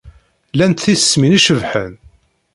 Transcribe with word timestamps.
Llant 0.53 0.79
tissmin 0.85 1.37
icebḥen. 1.37 1.93